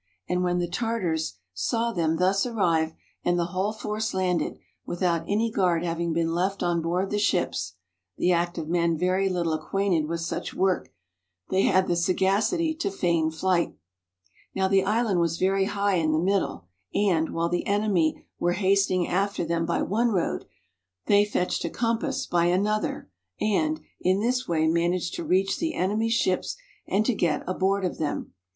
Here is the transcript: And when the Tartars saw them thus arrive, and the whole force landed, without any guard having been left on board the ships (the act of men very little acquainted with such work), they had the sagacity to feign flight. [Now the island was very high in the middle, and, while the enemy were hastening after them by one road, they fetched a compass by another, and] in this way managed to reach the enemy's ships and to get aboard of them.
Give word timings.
And 0.27 0.41
when 0.43 0.57
the 0.57 0.67
Tartars 0.67 1.35
saw 1.53 1.91
them 1.91 2.15
thus 2.17 2.43
arrive, 2.47 2.93
and 3.23 3.37
the 3.37 3.45
whole 3.53 3.71
force 3.71 4.15
landed, 4.15 4.57
without 4.83 5.23
any 5.27 5.51
guard 5.51 5.85
having 5.85 6.11
been 6.11 6.33
left 6.33 6.63
on 6.63 6.81
board 6.81 7.11
the 7.11 7.19
ships 7.19 7.75
(the 8.17 8.31
act 8.31 8.57
of 8.57 8.67
men 8.67 8.97
very 8.97 9.29
little 9.29 9.53
acquainted 9.53 10.07
with 10.07 10.21
such 10.21 10.55
work), 10.55 10.91
they 11.51 11.65
had 11.65 11.85
the 11.87 11.95
sagacity 11.95 12.73
to 12.73 12.89
feign 12.89 13.29
flight. 13.29 13.75
[Now 14.55 14.67
the 14.67 14.83
island 14.85 15.19
was 15.19 15.37
very 15.37 15.65
high 15.65 15.97
in 15.97 16.13
the 16.13 16.17
middle, 16.17 16.65
and, 16.95 17.29
while 17.31 17.49
the 17.49 17.67
enemy 17.67 18.25
were 18.39 18.53
hastening 18.53 19.07
after 19.07 19.45
them 19.45 19.67
by 19.67 19.83
one 19.83 20.07
road, 20.09 20.45
they 21.05 21.25
fetched 21.25 21.63
a 21.63 21.69
compass 21.69 22.25
by 22.25 22.45
another, 22.45 23.11
and] 23.39 23.79
in 23.99 24.19
this 24.19 24.47
way 24.47 24.65
managed 24.67 25.13
to 25.13 25.23
reach 25.23 25.59
the 25.59 25.75
enemy's 25.75 26.13
ships 26.15 26.55
and 26.87 27.05
to 27.05 27.13
get 27.13 27.43
aboard 27.47 27.85
of 27.85 27.99
them. 27.99 28.33